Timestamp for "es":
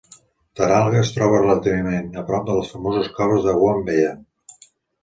1.01-1.11